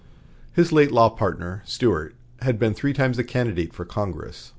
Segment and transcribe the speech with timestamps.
[0.51, 4.49] His late law partner, Stuart, had been three times a candidate for Congress.